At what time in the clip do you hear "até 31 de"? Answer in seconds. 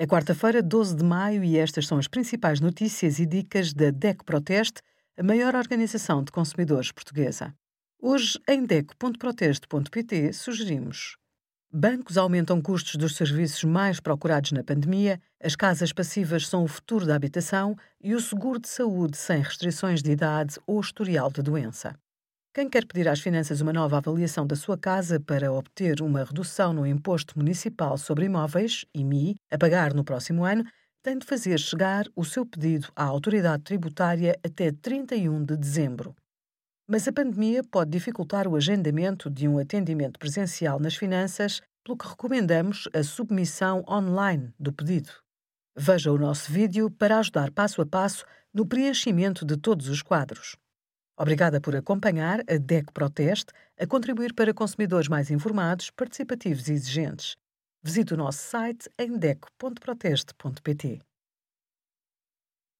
34.44-35.56